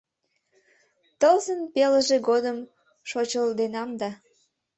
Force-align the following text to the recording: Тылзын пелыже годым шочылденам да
Тылзын 1.19 1.61
пелыже 1.73 2.17
годым 2.29 2.57
шочылденам 3.09 3.89
да 3.99 4.09